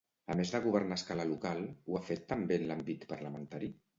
A 0.33 0.35
més 0.37 0.51
de 0.53 0.61
governar 0.63 0.97
a 0.99 1.01
escala 1.01 1.25
local, 1.33 1.61
ho 1.91 1.99
ha 1.99 2.03
fet 2.09 2.25
també 2.33 2.59
en 2.61 2.65
l'àmbit 2.71 3.07
parlamentari? 3.15 3.73